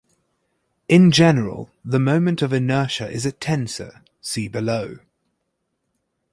[0.89, 4.97] In general, the moment of inertia is a tensor, see below.